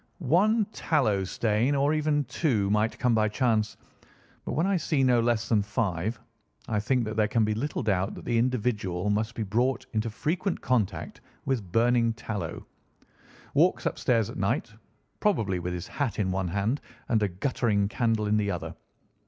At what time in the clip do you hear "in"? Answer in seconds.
16.17-16.31, 18.25-18.37